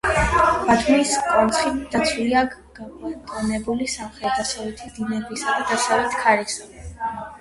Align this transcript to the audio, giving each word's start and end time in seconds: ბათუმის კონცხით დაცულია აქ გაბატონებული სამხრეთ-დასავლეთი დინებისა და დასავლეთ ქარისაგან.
ბათუმის 0.67 1.11
კონცხით 1.25 1.75
დაცულია 1.95 2.41
აქ 2.47 2.55
გაბატონებული 2.79 3.91
სამხრეთ-დასავლეთი 3.97 4.91
დინებისა 4.97 5.55
და 5.59 5.67
დასავლეთ 5.75 6.19
ქარისაგან. 6.25 7.23